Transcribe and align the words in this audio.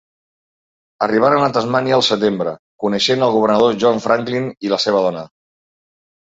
Arribaren 1.07 1.45
a 1.47 1.49
Tasmània 1.57 1.95
al 1.99 2.05
setembre, 2.09 2.55
coneixent 2.85 3.27
el 3.29 3.37
governador 3.37 3.79
John 3.85 4.05
Franklin 4.09 4.51
i 4.67 4.75
la 4.77 4.83
seva 4.89 5.07
dona. 5.09 5.27